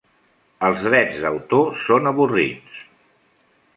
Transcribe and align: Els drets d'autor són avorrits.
Els 0.69 0.85
drets 0.85 1.21
d'autor 1.25 1.69
són 1.85 2.13
avorrits. 2.13 2.81